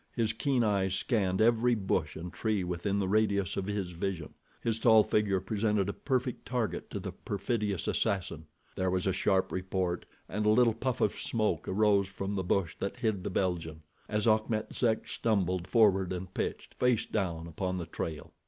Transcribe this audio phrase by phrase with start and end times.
[0.15, 4.33] His keen eyes scanned every bush and tree within the radius of his vision.
[4.59, 8.47] His tall figure presented a perfect target to the perfidious assassin.
[8.75, 12.75] There was a sharp report, and a little puff of smoke arose from the bush
[12.79, 17.85] that hid the Belgian, as Achmet Zek stumbled forward and pitched, face down, upon the
[17.85, 18.33] trail.